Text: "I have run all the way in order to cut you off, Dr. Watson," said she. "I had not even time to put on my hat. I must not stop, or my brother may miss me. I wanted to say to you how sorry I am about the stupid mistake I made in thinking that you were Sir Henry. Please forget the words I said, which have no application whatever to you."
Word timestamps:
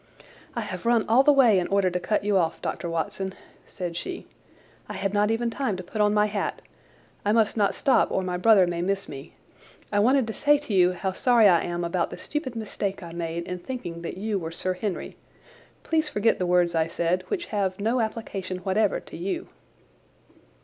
"I 0.55 0.61
have 0.61 0.87
run 0.87 1.05
all 1.07 1.21
the 1.21 1.31
way 1.31 1.59
in 1.59 1.67
order 1.67 1.91
to 1.91 1.99
cut 1.99 2.23
you 2.23 2.35
off, 2.35 2.59
Dr. 2.59 2.89
Watson," 2.89 3.35
said 3.67 3.95
she. 3.95 4.25
"I 4.89 4.93
had 4.95 5.13
not 5.13 5.29
even 5.29 5.51
time 5.51 5.77
to 5.77 5.83
put 5.83 6.01
on 6.01 6.11
my 6.11 6.25
hat. 6.25 6.59
I 7.23 7.31
must 7.31 7.55
not 7.55 7.75
stop, 7.75 8.09
or 8.09 8.23
my 8.23 8.35
brother 8.35 8.65
may 8.65 8.81
miss 8.81 9.07
me. 9.07 9.35
I 9.91 9.99
wanted 9.99 10.25
to 10.25 10.33
say 10.33 10.57
to 10.57 10.73
you 10.73 10.93
how 10.93 11.11
sorry 11.11 11.47
I 11.47 11.61
am 11.61 11.83
about 11.83 12.09
the 12.09 12.17
stupid 12.17 12.55
mistake 12.55 13.03
I 13.03 13.11
made 13.11 13.43
in 13.47 13.59
thinking 13.59 14.01
that 14.01 14.17
you 14.17 14.39
were 14.39 14.49
Sir 14.49 14.73
Henry. 14.73 15.17
Please 15.83 16.09
forget 16.09 16.39
the 16.39 16.47
words 16.47 16.73
I 16.73 16.87
said, 16.87 17.23
which 17.27 17.45
have 17.53 17.79
no 17.79 17.99
application 18.01 18.57
whatever 18.57 18.99
to 19.01 19.15
you." 19.15 19.49